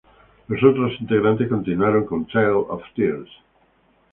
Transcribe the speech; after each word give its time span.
Los 0.47 0.63
otros 0.63 0.99
integrantes 0.99 1.47
continuaron 1.47 2.07
con 2.07 2.25
Trail 2.25 2.55
of 2.67 2.81
Tears. 2.95 3.29